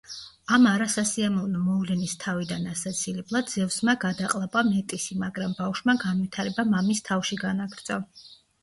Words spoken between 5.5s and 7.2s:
ბავშვმა განვითარება მამის